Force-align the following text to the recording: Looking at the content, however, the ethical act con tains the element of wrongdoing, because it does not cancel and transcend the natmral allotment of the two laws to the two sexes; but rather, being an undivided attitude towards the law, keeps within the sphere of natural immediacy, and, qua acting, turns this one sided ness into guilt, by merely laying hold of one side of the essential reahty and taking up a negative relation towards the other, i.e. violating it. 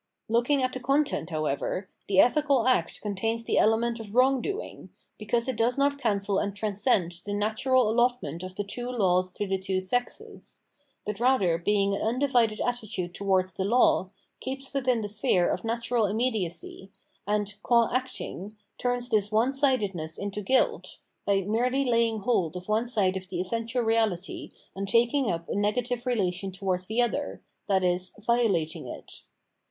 Looking 0.29 0.63
at 0.63 0.73
the 0.73 0.79
content, 0.79 1.29
however, 1.29 1.85
the 2.07 2.19
ethical 2.19 2.65
act 2.67 3.01
con 3.01 3.13
tains 3.13 3.45
the 3.45 3.59
element 3.59 3.99
of 3.99 4.15
wrongdoing, 4.15 4.89
because 5.19 5.47
it 5.47 5.55
does 5.55 5.77
not 5.77 5.99
cancel 5.99 6.39
and 6.39 6.55
transcend 6.55 7.21
the 7.23 7.33
natmral 7.33 7.85
allotment 7.85 8.41
of 8.41 8.55
the 8.55 8.63
two 8.63 8.89
laws 8.89 9.31
to 9.35 9.45
the 9.45 9.59
two 9.59 9.79
sexes; 9.79 10.63
but 11.05 11.19
rather, 11.19 11.59
being 11.59 11.93
an 11.93 12.01
undivided 12.01 12.59
attitude 12.61 13.13
towards 13.13 13.53
the 13.53 13.63
law, 13.63 14.09
keeps 14.39 14.73
within 14.73 15.01
the 15.01 15.07
sphere 15.07 15.47
of 15.47 15.63
natural 15.63 16.07
immediacy, 16.07 16.89
and, 17.27 17.53
qua 17.61 17.87
acting, 17.93 18.57
turns 18.79 19.07
this 19.07 19.31
one 19.31 19.53
sided 19.53 19.93
ness 19.93 20.17
into 20.17 20.41
guilt, 20.41 20.97
by 21.27 21.41
merely 21.41 21.85
laying 21.85 22.21
hold 22.21 22.55
of 22.55 22.67
one 22.67 22.87
side 22.87 23.15
of 23.15 23.27
the 23.29 23.39
essential 23.39 23.83
reahty 23.83 24.51
and 24.75 24.87
taking 24.87 25.29
up 25.29 25.47
a 25.47 25.53
negative 25.55 26.07
relation 26.07 26.51
towards 26.51 26.87
the 26.87 26.99
other, 26.99 27.39
i.e. 27.69 27.99
violating 28.25 28.87
it. 28.87 29.21